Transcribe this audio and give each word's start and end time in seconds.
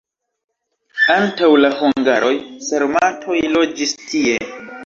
Antaŭ 1.15 1.51
la 1.65 1.71
hungaroj 1.81 2.33
sarmatoj 2.71 3.39
loĝis 3.59 3.97
tie. 4.09 4.43